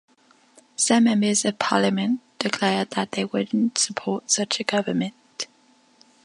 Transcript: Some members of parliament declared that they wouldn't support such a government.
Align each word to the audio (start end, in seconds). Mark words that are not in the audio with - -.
Some 0.77 1.03
members 1.03 1.45
of 1.45 1.59
parliament 1.59 2.21
declared 2.39 2.89
that 2.89 3.11
they 3.11 3.23
wouldn't 3.23 3.77
support 3.77 4.31
such 4.31 4.59
a 4.59 4.63
government. 4.63 5.45